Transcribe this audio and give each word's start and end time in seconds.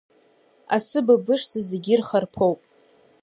Асы 0.75 0.99
быбышӡа 1.05 1.59
зегьы 1.69 1.91
ирхарԥоуп. 1.95 2.59